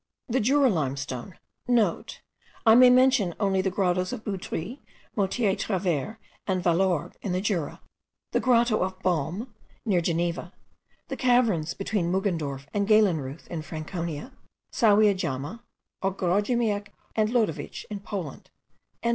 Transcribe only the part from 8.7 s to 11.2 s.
of Balme near Geneva; the